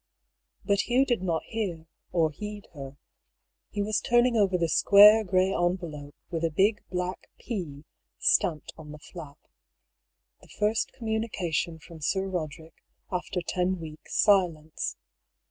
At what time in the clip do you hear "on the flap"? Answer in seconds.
8.79-9.37